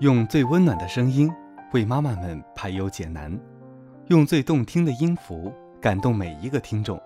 [0.00, 1.32] 用最温暖的声音
[1.72, 3.38] 为妈妈们排忧解难，
[4.08, 7.00] 用最动听的音符感动每一个听众。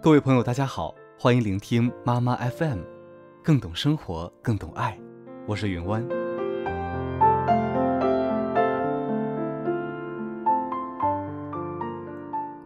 [0.00, 2.78] 各位朋友，大家好，欢迎聆听妈妈 FM，
[3.42, 4.98] 更懂生活，更懂爱。
[5.46, 6.02] 我是云湾。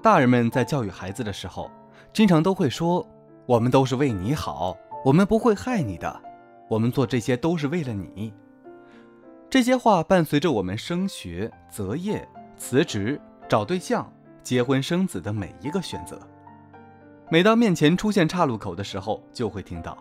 [0.00, 1.68] 大人们在教育孩子的时候，
[2.12, 3.04] 经常都会说
[3.46, 6.22] ：“我们都是为你好，我们不会害你的，
[6.68, 8.32] 我们做这些都是为了你。”
[9.50, 14.10] 这些话伴随着我们升学、择业、辞职、找对象、
[14.42, 16.20] 结婚生子的每一个选择。
[17.30, 19.96] 每当面前出现岔路口的时候，就会听到：“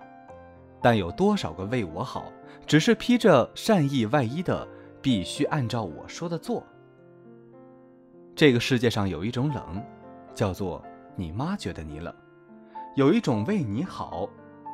[0.84, 2.26] 但有多少个为我好，
[2.66, 4.68] 只是披着善意外衣的，
[5.02, 6.62] 必须按照我说的做。”
[8.36, 9.82] 这个世界上有一种冷，
[10.36, 10.84] 叫做
[11.16, 12.14] 你妈觉得你冷；
[12.98, 14.28] 有一种为你好，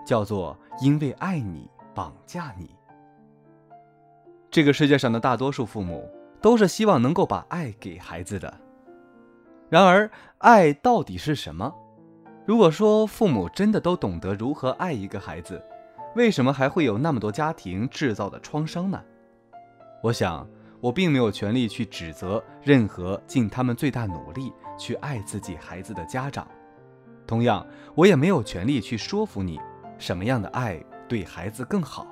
[0.03, 2.75] 叫做因为爱你绑架你。
[4.53, 6.07] 这个世界上的大多数父母
[6.39, 8.53] 都是希望能够把爱给孩子的。
[9.67, 11.73] 然而，爱到底是什么？
[12.45, 15.59] 如果说父母真的都懂得如何爱一个孩子，
[16.15, 19.01] 为什么还会有那么多家庭制造的创伤呢？
[20.03, 20.47] 我想，
[20.79, 26.47] 我并没有权利去指责任何尽他们最大努力去爱自己孩子的家长。
[27.25, 29.59] 同样，我也没有权利去说服你
[29.97, 32.05] 什么样的爱对孩子更好。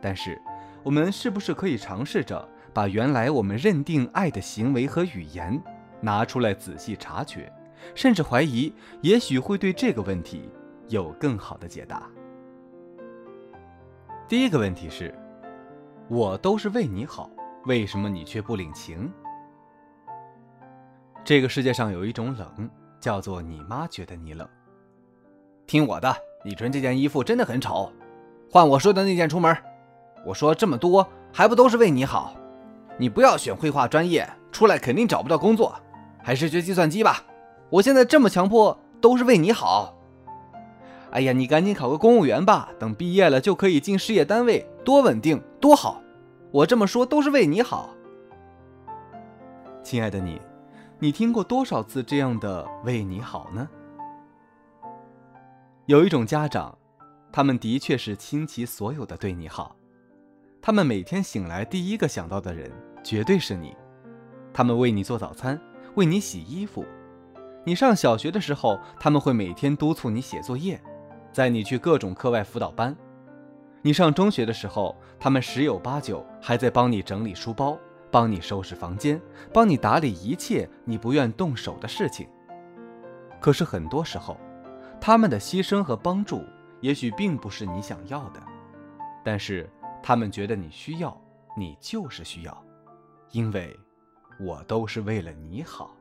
[0.00, 0.36] 但是，
[0.82, 5.60] 我们是不是可以尝试着把原来我们认定爱的行为和语言
[6.00, 7.52] 拿出来仔细察觉，
[7.94, 10.48] 甚至怀疑，也许会对这个问题
[10.88, 12.02] 有更好的解答？
[14.26, 15.14] 第一个问题是：
[16.08, 17.30] 我都是为你好，
[17.66, 19.12] 为什么你却不领情？
[21.22, 24.48] 这个世界上有一种冷，叫做你妈觉得你冷。
[25.66, 26.12] 听我的，
[26.44, 27.92] 你穿这件衣服真的很丑，
[28.50, 29.56] 换我说的那件出门。
[30.24, 32.34] 我说这么多还不都是为你好？
[32.98, 35.74] 你不要选绘画专业，出来肯定找不到工作，
[36.22, 37.24] 还是学计算机吧。
[37.70, 39.94] 我现在这么强迫都是为你好。
[41.10, 46.02] 哎呀，你赶紧考个公务员吧，等毕业了就可以进事业单位，多稳定多好。
[46.50, 47.90] 我这么说都是为你好。
[49.82, 50.40] 亲爱的你，
[50.98, 53.68] 你听过多少次这样的为你好呢？
[55.86, 56.78] 有一种家长，
[57.32, 59.74] 他们的确是倾其所有的对你好。
[60.64, 62.70] 他们每天醒来第一个想到的人
[63.02, 63.76] 绝对是你，
[64.54, 65.60] 他们为你做早餐，
[65.96, 66.86] 为你洗衣服。
[67.64, 70.80] 你上小学的时候，他们会每天督促你写作业，
[71.32, 72.96] 载你去各种课外辅导班。
[73.82, 77.76] 你上中学的时候，他们十有八九还在帮你整理书包，
[78.08, 79.20] 帮你收拾房间，
[79.52, 82.28] 帮你打理一切你不愿动手的事情。
[83.40, 84.38] 可是很多时候，
[85.00, 86.44] 他们的牺牲和帮助
[86.80, 88.40] 也许并不是你想要的，
[89.24, 89.68] 但是。
[90.02, 91.16] 他们觉得你需要，
[91.56, 92.64] 你就是需要，
[93.30, 93.78] 因为
[94.40, 95.94] 我都是为了你好。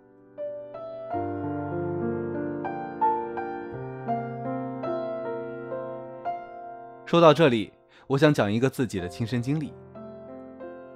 [7.05, 7.71] 说到这里，
[8.07, 9.71] 我想讲一个自己的亲身经历。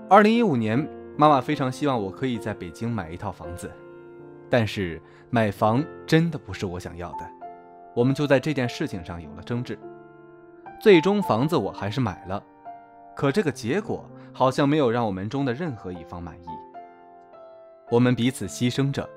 [0.10, 0.80] 二零一五年，
[1.16, 3.72] 妈妈非常希望我可以在北京买一套房子，
[4.50, 5.00] 但是
[5.30, 7.30] 买房真的不是我想要的，
[7.94, 9.78] 我们就在这件事情上有了争执。
[10.82, 12.44] 最终，房子我还是买了。
[13.16, 16.48] 可这个结果好像没有让我们中的任何一方满意。
[17.90, 19.08] 我们彼此牺牲着，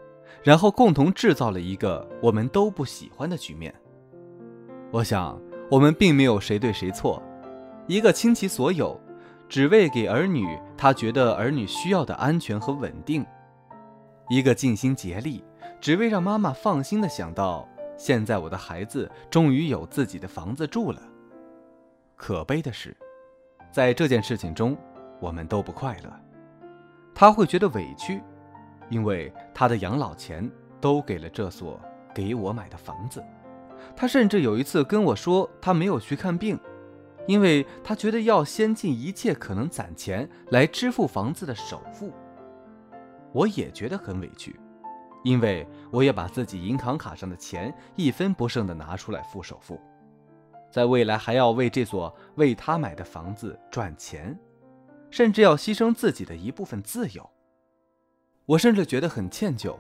[0.43, 3.75] 然后共同制造了一个我们都不喜欢的局面。
[4.91, 7.23] 我想，我们并没有谁对谁错。
[7.87, 9.01] 一个倾其所有，
[9.49, 13.23] 只为给儿女他觉得儿女需要的安全和稳定；
[14.29, 15.43] 一个尽心竭力，
[15.81, 17.67] 只为让妈妈放心的想到，
[17.97, 21.03] 现在我的孩子终于有自己的房子住了。
[22.15, 22.97] 可悲的是。
[23.78, 24.77] 在这件事情中，
[25.21, 26.12] 我们都不快乐。
[27.15, 28.21] 他会觉得委屈，
[28.91, 30.50] 因为他的养老钱
[30.81, 31.81] 都给了这所
[32.12, 33.22] 给我买的房子。
[33.94, 36.58] 他甚至有一次跟我说，他没有去看病，
[37.29, 42.12] 因为他觉得要先尽一切可能攒钱来支付房子的首付。
[43.32, 44.58] 我也觉得很委屈，
[45.23, 49.81] 因为我也把自己银行卡上的钱一分不剩的拿出来付首付。
[50.70, 54.38] 在未来还要为这所为他买的房子赚钱，
[55.11, 57.29] 甚至要牺牲自己的一部分自由。
[58.44, 59.76] 我甚至觉得很歉疚，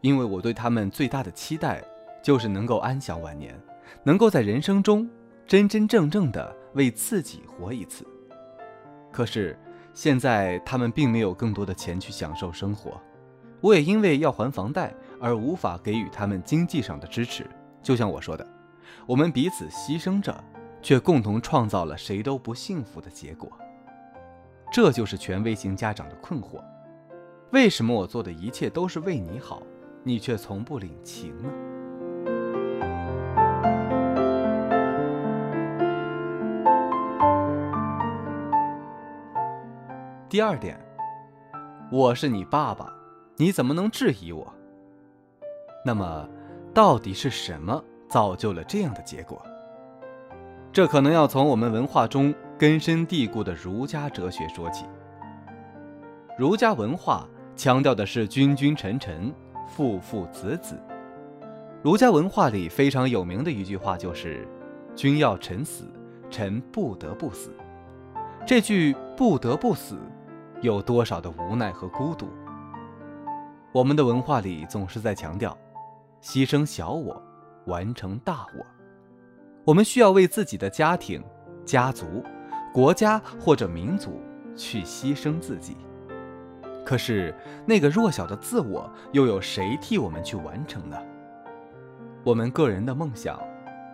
[0.00, 1.82] 因为我对他们最大的期待
[2.22, 3.58] 就是能够安享晚年，
[4.04, 5.08] 能够在人生中
[5.46, 8.06] 真真正正的为自己活一次。
[9.10, 9.58] 可是
[9.92, 13.00] 现在他们并没有更多的钱去享受生活，
[13.60, 17.46] 我也因为要还房贷而无法给予他们经济上的支持。
[17.82, 18.46] 就像我说的。
[19.06, 20.42] 我们彼此牺牲着，
[20.80, 23.50] 却共同创造了谁都不幸福的结果。
[24.72, 26.62] 这就是权威型家长的困惑：
[27.50, 29.62] 为什么我做的一切都是为你好，
[30.04, 31.50] 你却从不领情呢？
[40.28, 40.80] 第二点，
[41.90, 42.90] 我是你爸爸，
[43.36, 44.50] 你怎么能质疑我？
[45.84, 46.26] 那么，
[46.72, 49.40] 到底是什么造就了这样的结果？
[50.70, 54.84] 这可能要从我们文化中根深蒂固的儒家哲学说起。
[56.38, 57.26] 儒家文化
[57.56, 59.32] 强调的是君君臣臣、
[59.66, 60.78] 父父子子。
[61.82, 64.46] 儒家文化里非常有名的一句话就是
[64.94, 65.84] “君要臣死，
[66.30, 67.50] 臣不得不死”。
[68.46, 69.98] 这句“不得不死”。
[70.62, 72.28] 有多少的无奈和孤独？
[73.72, 75.56] 我们的文化里总是在强调，
[76.22, 77.20] 牺牲小我，
[77.66, 78.66] 完成大我。
[79.64, 81.22] 我们需要为自己的家庭、
[81.64, 82.24] 家族、
[82.72, 84.20] 国家或者民族
[84.56, 85.76] 去牺牲自己。
[86.84, 87.32] 可是，
[87.64, 90.96] 那个弱小的自我，又有谁替我们去完成呢？
[92.24, 93.40] 我们个人的梦想，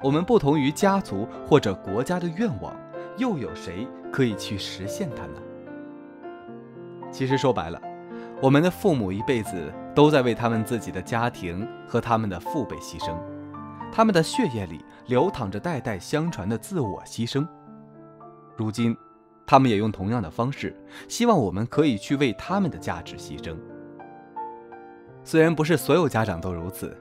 [0.03, 2.75] 我们不同于家族或者国家的愿望，
[3.19, 5.43] 又有谁可以去实现它呢？
[7.11, 7.81] 其实说白了，
[8.41, 13.15] 我们的父母一辈子都在为他们自己的家庭和他们的父辈牺牲，
[13.93, 17.47] 他们的血液里流淌着代代相传的自我牺牲。
[18.57, 18.97] 如今，
[19.47, 20.77] 他们也用同样的方式，
[21.09, 23.57] 希望我们可以去为他们的价值牺牲。
[25.25, 26.97] 虽然不是所有家长都如此，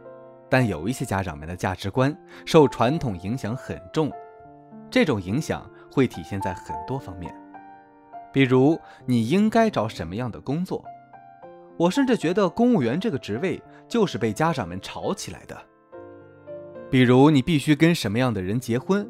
[0.50, 4.12] 但有一些家长们的价值观受传统影响很重，
[4.90, 7.34] 这种影响会体现在很多方面。
[8.34, 10.84] 比如你应该找什么样的工作？
[11.78, 15.56] 我甚至觉得公务员这个职位就是被家长们炒起来的。
[16.90, 19.08] 比如你必须跟什么样的人结婚？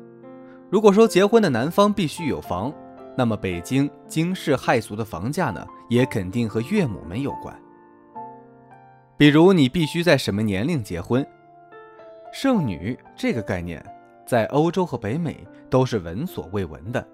[0.69, 2.73] 如果说结婚的男方必须有房，
[3.17, 7.55] 那么北京惊世骇俗的房价呢，也肯定和岳母们有关。
[9.17, 11.25] 比如你必须在什么年龄结婚？
[12.31, 13.83] 剩女这个概念，
[14.25, 17.07] 在欧洲和北美都是闻所未闻的。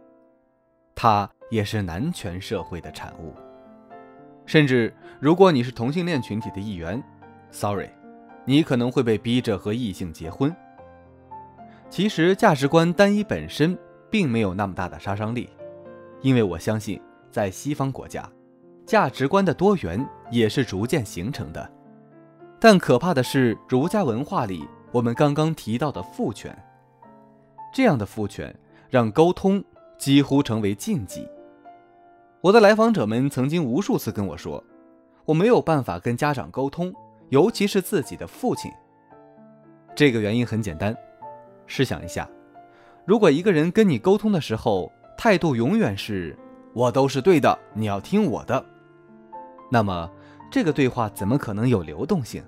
[0.96, 1.30] 它。
[1.50, 3.32] 也是男权社会的产物，
[4.44, 7.04] 甚至如果你是同性恋群体的一员
[7.52, 7.90] ，sorry，
[8.46, 10.56] 你可能会被逼着和异性结婚。
[11.90, 13.78] 其实价值观单一本身
[14.10, 15.50] 并没有那么大的杀伤力，
[16.22, 17.00] 因为我相信
[17.32, 18.28] 在西方国家，
[18.86, 21.72] 价值观的多元也是逐渐形成的。
[22.60, 26.58] 但可怕的是儒家文化里我们刚刚提到的父权，
[27.74, 28.56] 这样的父权
[28.90, 29.64] 让沟通
[29.98, 31.28] 几乎成为禁忌。
[32.42, 34.64] 我的来访者们曾经无数次跟我说，
[35.26, 36.94] 我没有办法跟家长沟通，
[37.34, 38.72] 尤其是自己的父亲。
[39.96, 40.96] 这个原因很简单，
[41.66, 42.30] 试想一下，
[43.06, 46.38] 如果一个人跟你沟通的时候态度永远是
[46.76, 48.64] “我都是对的，你要听我的”，
[49.72, 50.08] 那么
[50.52, 52.44] 这个对话怎么可能有流动性？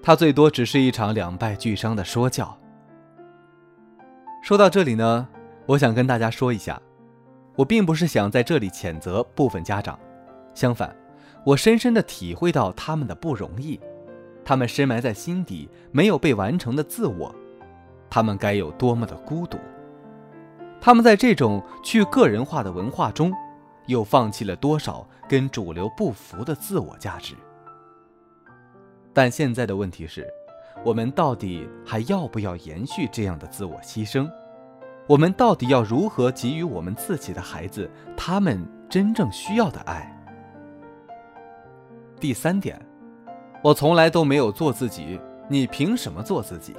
[0.00, 2.56] 它最多只是一场两败俱伤的说教。
[4.40, 5.26] 说到这里呢，
[5.66, 6.80] 我想跟大家说一下。
[7.56, 9.98] 我并不是想在这里谴责部分家长，
[10.54, 10.94] 相反，
[11.46, 13.78] 我深深地体会到他们的不容易，
[14.44, 17.32] 他们深埋在心底没有被完成的自我，
[18.10, 19.56] 他们该有多么的孤独，
[20.80, 23.32] 他们在这种去个人化的文化中，
[23.86, 27.36] 又放弃了多少跟主流不符的自我价值。
[29.12, 30.26] 但现在的问题是，
[30.84, 34.28] 我们到底还要不要延续这样的自我牺牲？
[35.06, 40.12] 我们到底要如何给予我们自己的孩子他们真正需要的爱？
[42.18, 42.80] 第三点，
[43.62, 46.74] 我从来都没有做自己，你凭什么做自己？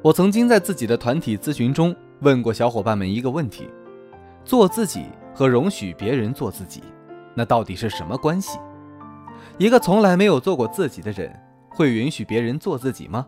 [0.00, 3.68] 我曾经在自己的团体咨询中问过小伙伴们一个问题：
[4.44, 6.82] 做自己和容许别人做自己，
[7.34, 8.58] 那到底是什么关系？
[9.58, 11.34] 一个从来没有做过自己的人，
[11.68, 13.26] 会允许别人做自己吗？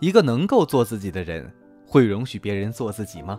[0.00, 1.52] 一个能够做自己的人？
[1.86, 3.38] 会容许别人做自己吗？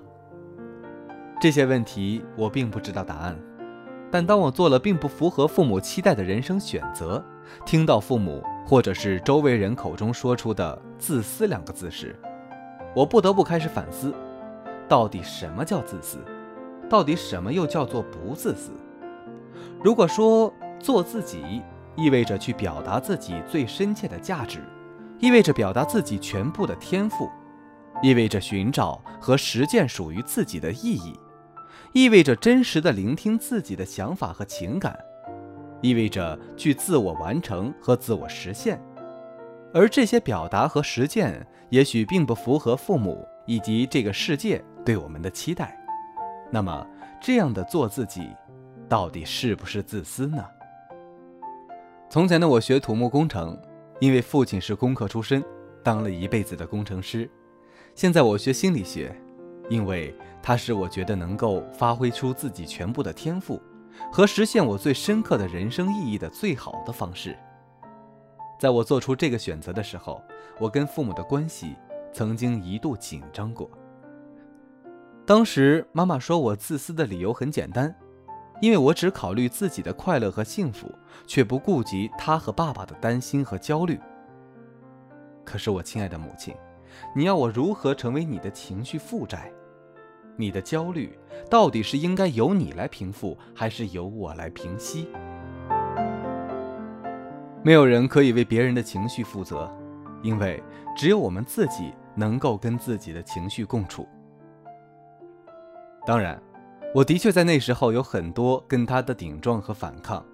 [1.41, 3.35] 这些问题我并不知道答案，
[4.11, 7.23] 但当我做了并不符合父母期待的人生选择，
[7.65, 12.15] 听到父母或者是周围人口中说出的“自私”两个字时，
[12.93, 14.13] 我不得不开始反思：
[14.87, 16.17] 到底什么叫自私？
[16.89, 18.71] 到底什么又叫做不自私？
[19.81, 21.61] 如果说做自己
[21.95, 24.59] 意味着去表达自己最深切的价值，
[25.19, 27.29] 意味着表达自己全部的天赋。
[28.03, 31.13] 意味着寻找和实践属于自己的意义，
[31.93, 34.97] 意味着真实的聆听自己的想法和情感，
[35.81, 38.81] 意味着去自我完成和自我实现。
[39.73, 45.77] 而这些表达和实践也许并不符合父母以及这个世界对我们的期待。
[46.49, 46.85] 那么，
[47.21, 48.29] 这样的做自己，
[48.87, 50.45] 到底是不是自私呢？
[52.09, 53.57] 从前的我学土木工程，
[53.99, 55.43] 因为父亲是工科出身，
[55.83, 57.29] 当了一辈子的工程师。
[57.95, 59.13] 现在我学心理学，
[59.69, 63.61] 因为它使我觉得能够发挥出自己全部的天赋，
[64.11, 67.37] 和实现我最深刻的人生意义的最好的方式。
[68.59, 70.21] 在我做出这个选择的时候，
[70.59, 71.75] 我跟父母的关系
[72.11, 73.69] 曾经一度紧张过。
[75.25, 77.93] 当时妈妈说我自私的理由很简单，
[78.61, 80.91] 因为我只考虑自己的快乐和幸福，
[81.27, 83.99] 却不顾及她和爸爸的担心和焦虑。
[85.45, 86.55] 可是我亲爱的母亲。
[87.15, 89.49] 你要我如何成为你的情绪负债？
[90.35, 91.17] 你的焦虑
[91.49, 95.07] 到底是应该由你来平复，还是由我来平息？
[97.63, 99.71] 没有人可以为别人的情绪负责，
[100.23, 100.61] 因为
[100.95, 104.07] 只有我们自己能够跟自己的情绪共处。
[106.05, 106.41] 当然，
[106.95, 110.25] 我的确在那时候有很多跟他的顶撞和反抗，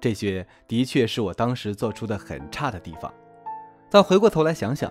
[0.00, 3.12] 这些的确是我当时做出的很差的地方。
[3.90, 4.90] 但回过头来想想，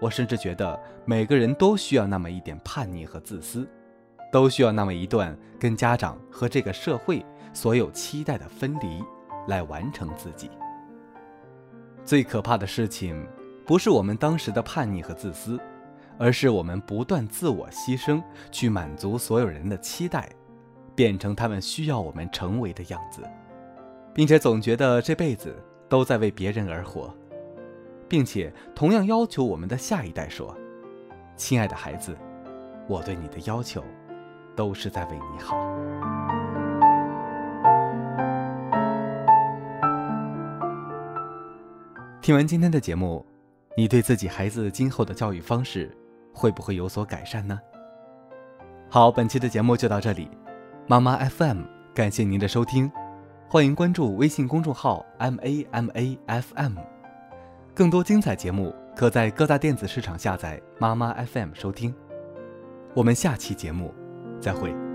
[0.00, 3.66] 我甚至觉得每个人都需要那么一点叛逆和自私，
[4.32, 9.04] 都需要那么一段跟家长和这个社会所有期待的分离，
[9.46, 10.50] 来完成自己。
[12.04, 13.24] 最可怕的事情，
[13.64, 15.60] 不是我们当时的叛逆和自私，
[16.18, 18.20] 而是我们不断自我牺牲，
[18.50, 20.28] 去满足所有人的期待，
[20.94, 23.22] 变成他们需要我们成为的样子，
[24.12, 25.54] 并且总觉得这辈子
[25.88, 27.14] 都在为别人而活。
[28.08, 30.54] 并且同样要求我们的下一代说
[31.34, 32.14] ：“亲爱的孩子，
[32.86, 33.82] 我对你的要求，
[34.56, 35.56] 都是在为你好。”
[42.20, 43.26] 听完今天的节目，
[43.76, 45.90] 你对自己孩子今后的教育方式
[46.32, 47.58] 会不会有所改善呢？
[48.88, 50.30] 好，本期的节目就到这里，
[50.86, 52.88] 妈妈 FM 感谢您的收听，
[53.48, 56.74] 欢迎关注微信公众号 M A M A F M。
[57.74, 61.92] 更多精彩节目，可在各大电子市场下载妈妈 FM 收听。
[62.94, 63.92] 我们下期节目
[64.42, 64.91] 再会。